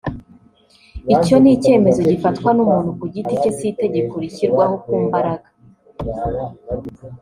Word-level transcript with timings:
Icyo 1.15 1.35
ni 1.39 1.49
icyemezo 1.55 1.99
gifatwa 2.09 2.49
n’umuntu 2.53 2.89
ku 2.99 3.05
giti 3.13 3.33
cye 3.41 3.51
si 3.57 3.65
itegeko 3.73 4.13
rishyirwaho 4.23 4.75
ku 4.83 4.91
mbaraga 5.05 5.47